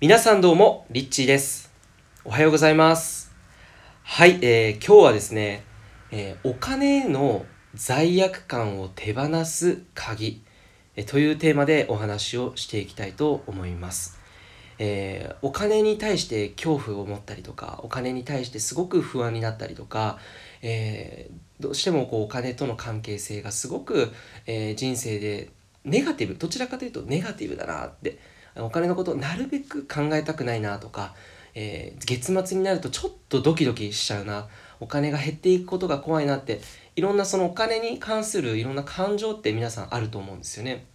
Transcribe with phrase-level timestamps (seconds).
[0.00, 1.70] 皆さんどうも、リッチーです。
[2.24, 3.34] おはようございます。
[4.02, 5.62] はい、えー今日はですね、
[6.10, 10.42] えーお金への罪悪感を手放す鍵、
[10.96, 14.18] えーというテーマでお話をしていきたいと思います。
[14.78, 20.18] えーお金に対して恐怖を持ったりとかお金に対してすごく不安になったりとか、
[20.62, 24.10] えーどうしてもこうお金との関係性がすごく、
[24.46, 25.50] えー人生で
[25.84, 28.18] ネガティブどちらかというとネガティブだなって
[28.56, 31.14] お金のことをなるべく考えたくないなとか、
[31.54, 34.48] えー月末になるとちょっとドキドキしちゃうな。
[34.80, 36.60] お金が減っていくことが怖いなって
[36.96, 40.86] いろんなそのお金に関するいろんな感情って皆さんあると思うんですよね。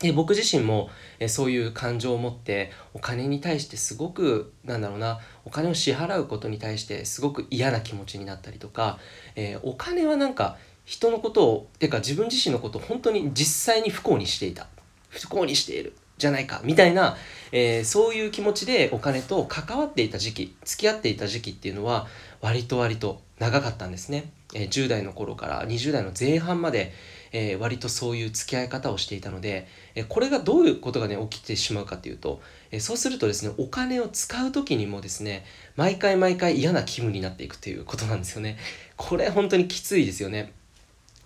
[0.00, 8.98] で僕自身もえーそういう感情を持ってお金に対してすごくなんだろうなお金を支払うことに対してすごく嫌な気持ちになったりとか、
[9.36, 14.66] えーお金はなんか人のことをてか自分自身のことを本当に実際に不幸にしていた。
[15.08, 15.94] 不幸にしている。
[16.20, 17.16] じゃないかみたいな、
[17.50, 22.06] えーそういう気持ちでお金と関わっていた時期付き合っていた時期っていうのは
[22.40, 26.92] 割と割と長かったんですね、えー10代の頃から20代の前半まで、
[27.32, 35.44] えー割とそういう付き合い方をしていたので、えこれがどういうことがね起きてしまうかっていうと、えそうするとですねお金を使う時にもですね
[35.76, 38.58] 毎回毎回嫌な気分になっていくということなんですよね。
[38.96, 40.52] これ本当にきついですよね。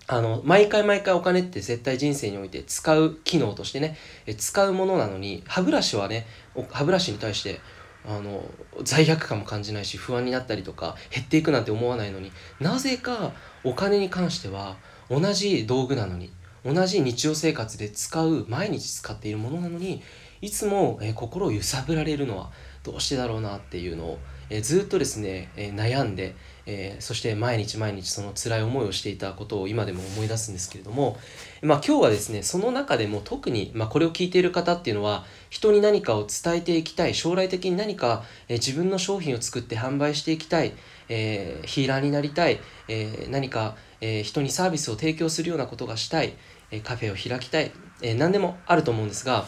[0.07, 6.27] あの毎回毎回お金って絶対人生において使う機能としてねえ使うものなのに歯ブラシはね
[6.71, 7.59] 歯ブラシに対して
[8.07, 8.43] あの
[8.83, 13.31] 罪悪感も感じないし不安になったりとか減っていくなんて思わないのになぜか
[13.63, 14.77] お金に関しては
[15.09, 16.31] 同じ道具なのに
[16.63, 20.03] 同じ日常生活で使う毎日使っているものなのに
[20.41, 22.51] いつも、え心を揺さぶられるのは
[22.83, 31.17] どうしてだろうなっていうのを、えずっとですね、え悩んで、えーそして毎日毎日その辛い思いをしていたことを今でも思い出すんですけれども、
[31.61, 40.73] まあ、今日はですねその中でも特に、まあ、これを聞いている方っていうのは人に何かを伝えていきたい将来的に何か、えー自分の商品を作って販売していきたい、
[41.07, 46.33] えーヒーラーになりたい、え何か、え人にサービスを提供するようなことがしたい、
[46.71, 47.71] えカフェを開きたい、
[48.01, 49.45] え何でもあると思うんですが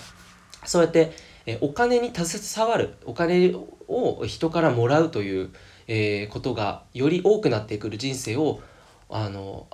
[0.65, 1.13] そうやって、
[1.47, 3.55] えお金に携わるお金
[3.87, 5.49] を人からもらうという、
[5.87, 8.61] えーことがより多くなってくる人生を
[9.09, 9.67] あの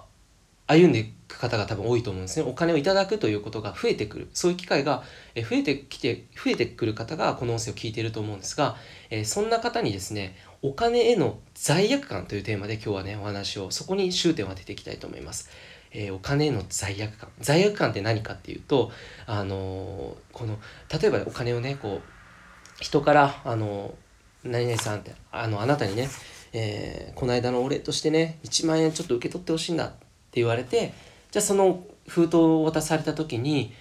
[0.65, 2.45] 歩んでいく方が多分多いと思うんですね。
[2.49, 4.29] お金をいただくということが増えてくる。
[4.33, 5.03] そういう機会が
[5.35, 8.77] 増えてきて増えてくる方がこの音声を聞いていると思うんですが、
[9.09, 15.49] えーそんな方にですねお金への罪悪感というテーマで今日はねお話をそこに終点を当てていきたいと思います。
[15.91, 17.29] えーお金への罪悪感。
[17.41, 18.91] 罪悪感って何かっていうと、
[19.25, 20.57] あのーこの
[20.97, 23.93] 例えばお金をねこう人から、あの
[24.43, 26.09] 何々さんってあのあなたにね、
[26.53, 29.95] えーこの間のお礼としてね1万円ちょっと受け取ってほしいんだって
[30.33, 30.93] 言われて
[31.31, 33.73] じゃあその封筒を渡された時に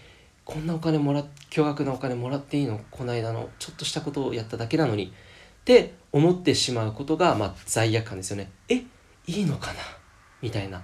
[0.44, 2.80] こんなお金もら巨額なお金もらっていいの？
[2.90, 5.06] この間のちょっとしたことをやっただけなのに。
[5.06, 8.50] って思ってしまうことが、まあ、罪悪感ですよね。
[8.68, 8.82] え
[9.28, 9.74] いいのかな？
[10.40, 10.82] みたいな。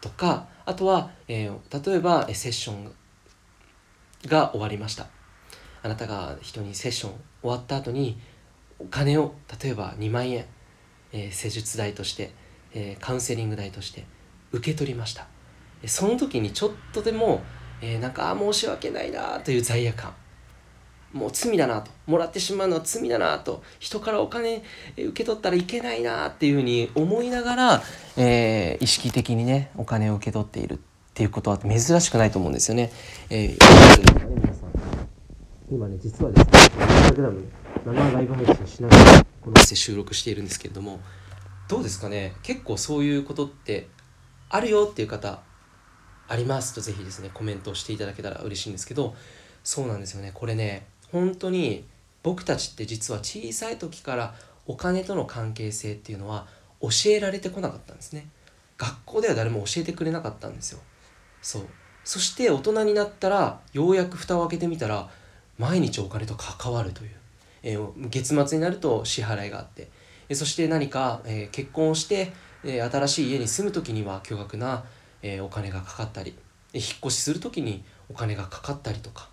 [0.00, 2.92] とかあとは、えー例えばセッション
[4.26, 5.08] が終わりました。
[5.82, 8.20] あなたが人にセッション終わった後に
[8.82, 10.44] お金を例えば2万円、
[11.12, 12.32] えー施術代として、
[12.74, 14.04] えーカウンセリング代として
[14.50, 15.26] 受け取りました。
[15.86, 17.42] その時にちょっとでも、
[17.80, 20.14] えーなんか申し訳ないなという罪悪感。
[21.12, 21.90] もう罪だなと。
[22.06, 23.62] もらってしまうのは罪だなと。
[23.78, 24.62] 人からお金
[24.96, 27.82] 受け取ったらいけないなっていうふうに思いながら、
[28.16, 30.78] えー意識的にねお金を受け取っているっ
[31.14, 32.90] ていうことは珍しくないと思うんですよね。
[33.30, 33.58] えー
[35.70, 37.44] 今ね実はですねインスタグラム
[37.84, 41.00] 生ライブ配信しながらこの音声収録しているんですけれども
[41.68, 42.34] どうですかね？
[42.42, 43.88] 結構そういうことって
[44.48, 45.40] あるよっていう方
[46.28, 46.74] あります？
[46.74, 49.14] とぜひですねコメントをしていただけたら嬉しいんですけど
[49.64, 50.32] そうなんですよね。
[50.34, 51.84] これね本当に
[52.22, 54.34] 僕たちって実は小さい時から
[54.66, 56.46] お金との関係性っていうのは
[56.80, 58.28] 教えられてこなかったんですね。
[58.78, 60.80] 学校では誰も教えてくれなかったんですよ。
[61.40, 61.66] そう。
[62.04, 65.08] そして大人になったらようやく蓋を開けてみたら
[65.58, 67.10] 毎日お金と関わるという、
[67.62, 69.88] えー月末になると支払いがあって。
[70.28, 72.32] えそして何か、え結婚をして、
[72.64, 74.84] え新しい家に住む時には巨額な、
[75.22, 76.34] えお金がかかったり。
[76.72, 79.28] え引っ越しする時にお金がかかったりとか、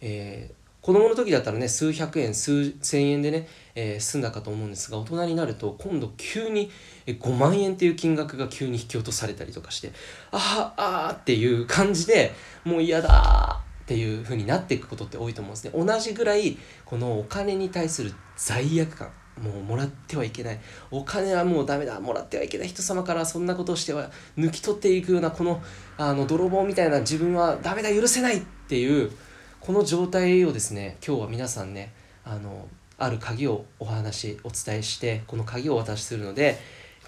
[0.00, 6.70] えー子供の時だったらね数百円数千円でね、えー済んだかと思うんですが大人になると今度急に
[7.06, 9.92] 5万円っていう金額が急に引き落とされたりとかして
[10.32, 12.32] あーあーっていう感じで
[12.64, 13.59] もう嫌だ
[13.90, 15.72] っていう風になっていくことって多いと思うんですね。
[15.74, 19.10] 同じぐらいこのお金に対する罪悪感
[19.42, 20.60] もうもらってはいけない。
[20.92, 22.68] お金はもうダメだもらってはいけない。
[22.68, 25.60] 人様からそんなことをしては抜き取っていくようなこの
[25.98, 29.10] あの泥棒みたいな自分はダメだ許せないっていう
[29.58, 31.92] この状態をですね今日は皆さんね
[32.24, 36.58] あのある鍵をお話お伝えしてこの鍵をお渡しするので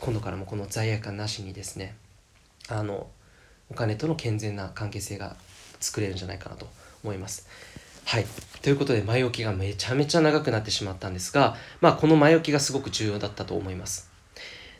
[0.01, 1.95] 今度からもこの罪悪感なしにですね
[2.69, 3.07] あの
[3.71, 5.37] お金との健全な関係性が
[5.83, 6.69] 作れるんじゃないかなと
[7.03, 7.49] 思います。
[8.05, 8.27] はい。
[8.63, 14.11] ということで、前置きがめちゃめちゃ長くなってしまったんですが、まあ、この前置きがすごく重要だったと思います。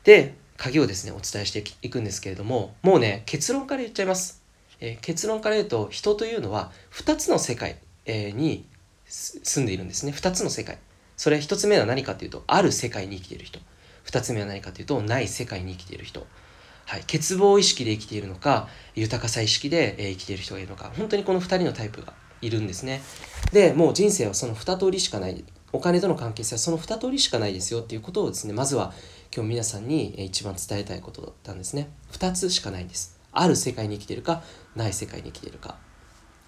[0.05, 4.43] で、鍵をですね、お伝えしていくんですけれども、もうね、結論から言っちゃいます。
[4.81, 8.67] えー、結論から言うと、人というのは2つの世界、えー、に
[9.07, 10.13] 住んでいるんですね。
[10.13, 10.79] 2つの世界。
[11.17, 13.61] それ1つ目は何かというと、ある世界に生きている人。
[14.07, 16.27] 2つ目は何かというと、ない世界に生きている人。
[16.87, 20.93] はい、欠乏意識で生きているのか豊かさ意識で、え生きている人がいるのか。
[20.97, 22.13] 本当にこの2人のタイプが
[22.43, 23.01] いるんですね。
[23.53, 25.45] でもう人生はその2通りしかない。
[25.73, 28.93] お金との関係性はその2通りしかないですよっていうことをですねまずは
[29.35, 31.91] 今日皆さんに一番伝えたいことだったんですね。
[32.13, 33.19] 2つしかないんです。
[33.33, 34.43] ある世界に生きているか
[34.77, 35.77] ない世界に生きているか。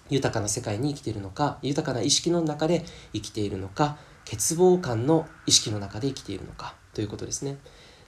[0.09, 3.97] 豊かな世界に生きているのか豊かな意識の中で生きているのか
[4.29, 7.57] 欠乏感の意識の中で生きているのかということですね。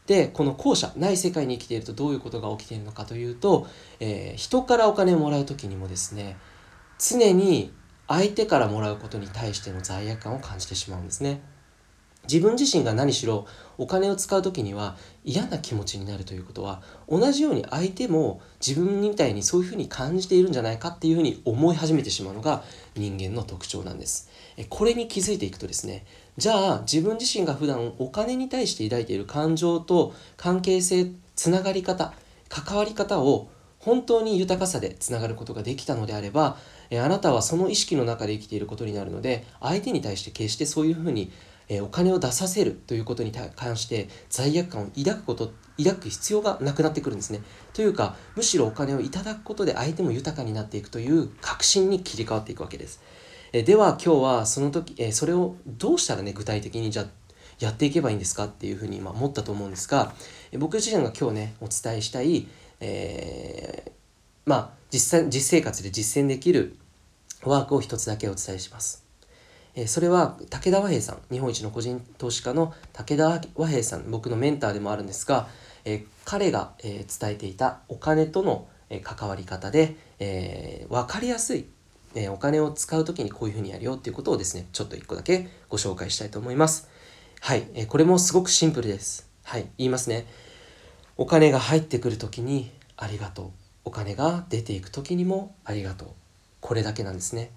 [0.07, 3.67] でこの後者ない世界に生きているとどういうことが起きているのかというと、
[3.99, 6.37] えー、人からお金をもらう時にもですね
[6.97, 7.73] 常に
[8.07, 11.41] 相手からもらうことに対しての罪悪感を感じてしまうんですね。
[12.31, 13.47] 自分自身が何しろ
[13.77, 22.63] お金を使う時には嫌な気持ちになるということは同じように相手も自分みたいにそういうふうに感じているんじゃないかっていうふうに思い始めてしまうのが
[22.95, 24.29] 人間の特徴なんです。
[24.69, 26.05] これに気づいていくとですね
[26.37, 32.13] じゃあ自分自身が普段お金に対して抱いている感情と関係性つながり方
[32.49, 33.49] 関わり方を
[33.79, 36.57] 本当に豊かさでつながることができたのであれば
[36.91, 41.31] あなたはその意識の中で生きていることになるので相手に対して決してそういうふうに
[41.81, 47.41] お金を出させるということに関して罪悪感を抱くこと抱く必要がなくなってくるんですね。
[47.73, 53.01] というかむしろお金をいただくことで相手も豊かになっていくという確信に切り替わっていくわけです。
[53.53, 57.07] えでは今日はその時、えそれをどうしたらね具体的にじゃ
[57.59, 60.13] やっていけばいいんですかっていうふうに今思ったと思うんですが、
[60.51, 62.47] え僕自身が今日ねお伝えしたい、
[62.79, 63.91] えー、
[64.45, 66.77] まあ実際実生活で実践できる
[67.43, 69.06] ワークを一つだけお伝えします。
[69.77, 75.47] えそれは武田和平さん日本一の個人投資家の武田和平さん僕のメンターでもあるんですが、
[75.85, 78.67] え彼が、え伝えていたお金との
[79.03, 81.67] 関わり方で、え、分かりやすい
[82.15, 86.89] えお金を使う時にこういうふうにやるよっていうことをですね、ちょっと1個だけご紹介したいと思います。
[87.39, 89.29] はい、えこれもすごくシンプルです。
[89.43, 90.25] はい、言いますね。
[91.17, 93.51] お金が入ってくる時にありがとう。
[93.85, 96.07] お金が出ていく時にもありがとう。
[96.61, 97.51] これだけなんですね。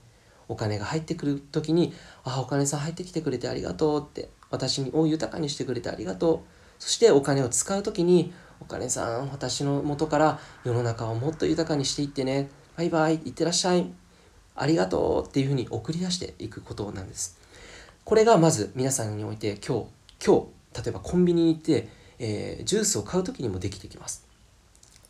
[0.50, 1.94] お金が入ってくる時に、
[2.24, 6.40] ああ、お金さん入ってきてくれてありがとうって、私を豊かにしてくれてありがとう。
[6.80, 12.50] そしてお金を使う時に、お金さん、私の元から世の中をもっと豊かにしていってね。
[12.76, 13.92] バイバイ、いってらっしゃい。
[14.56, 17.38] ありがとうっていうふうに送り出していくことなんです。
[18.04, 19.86] これがまず皆さんにおいて今
[20.18, 21.88] 日、今日、例えばコンビニに行って、
[22.18, 24.26] えー、ジュースを買う時にもできてきます。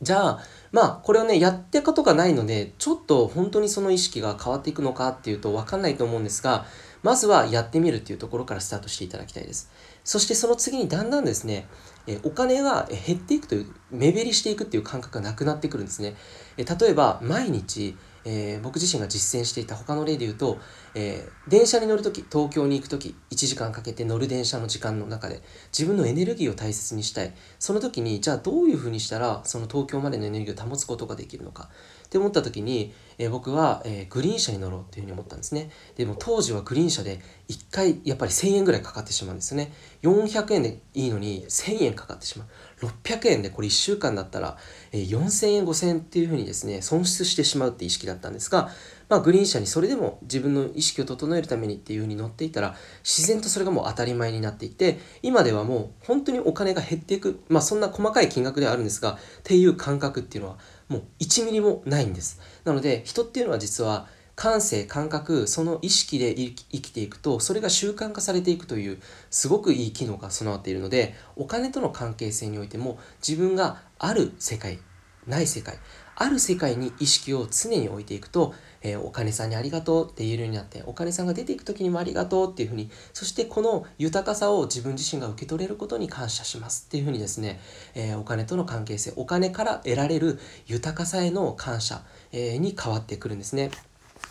[0.03, 6.65] じゃあ、まあ、これをね、やってことがないので、ちょっと本当にその意識が変わっていくのかっていうと分かんないと思うんですが、
[7.03, 9.71] まずはやってみるっていうところからスタートしていただきたいです。
[10.05, 11.67] そしてその次にだんだんですね、
[12.07, 16.15] えお金が減っていくという、目減りしていくっていう感覚がなくなってくるんですね。
[16.57, 20.59] え例えば、毎日、えー、僕自身が実践していた他の例で言うと、
[20.95, 25.43] えー、電車に乗る時東京に行く時1時間かけて乗る電車の時間の中で
[25.77, 27.35] 自分のエネルギーを大切にしたい。
[27.59, 31.71] その時にじゃあどういうふうにしたらその東京までのエネルギーを保つことができるのか。
[32.07, 35.71] って思った時に、えー、僕は、えグリーン車に乗ろうっていうふうに思ったんですね。
[35.95, 39.73] でも当時はグリーン車で1回やっぱり1000円ぐらいかかってしまうんですよね。
[40.03, 42.49] 400円でいいのに1000円かかってしまう。
[42.81, 44.57] 600円でこれ1週間だったら、
[44.93, 48.71] え4000円5000円っていうふうにですね損失してしまうって意識だったんですが、
[49.09, 60.59] まあ、グリーン車にそれでも自分の意識を整えるためにっていうふうに乗っていたら自然とそれがもう当たり前になっていて今ではもう本当にお金が減っていくまあそんな細かい金額ではあるんですがっていう感覚っていうのは
[60.89, 62.41] もう1ミリもないんです。
[62.65, 64.07] なので人っていうのは実は
[64.41, 74.79] 感性感覚その意識で生きていくとそれが習慣化されていくというすごくいい機能が備わっているのでお金との関係性においても自分がある世界
[75.27, 75.77] ない世界
[76.17, 87.61] ある世界に意識を常に置いていくと、えー、お金さんにありがとうって言えるようになってお金さんが出ていく時にもありがとうっていうふうにそしてこの豊かさを自分自身が受け取れることに感謝しますっていうふうにですね、
[87.95, 92.01] えー、お金との関係性お金から得られる豊かさへの感謝、
[92.33, 93.71] えー、に変わってくるんですね。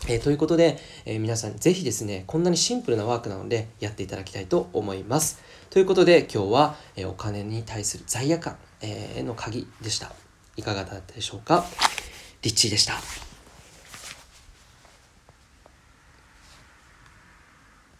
[0.08, 5.40] えー、ということで、えー、皆さんぜひですね、こんなにシンプルなワークなのでやっていただきたいと思います。
[5.68, 10.12] ということで今日は、え、お金に対する罪悪感、えの鍵でした。
[10.56, 11.64] いかがだったでしょうか？
[12.42, 13.29] リッチーでした。